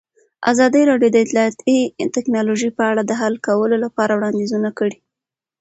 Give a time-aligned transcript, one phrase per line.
[0.51, 1.77] ازادي راډیو د اطلاعاتی
[2.15, 4.97] تکنالوژي په اړه د حل کولو لپاره وړاندیزونه کړي.